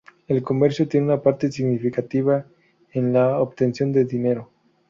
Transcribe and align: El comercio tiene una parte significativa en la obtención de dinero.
El 0.27 0.41
comercio 0.41 0.87
tiene 0.87 1.05
una 1.05 1.21
parte 1.21 1.51
significativa 1.51 2.43
en 2.91 3.13
la 3.13 3.37
obtención 3.39 3.91
de 3.91 4.03
dinero. 4.05 4.49